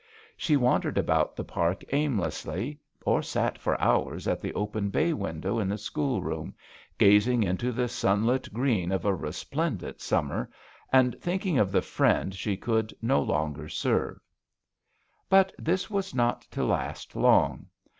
[0.35, 5.59] She wandered about the park aimlessly, or sat for hours at the open bay window
[5.59, 6.55] in the schoolroom
[6.97, 10.49] gazing into the sunlit green of a resplendent summer,
[10.91, 14.19] and thinking of the friend she could no longer serve.
[15.29, 17.67] But this was not to last long.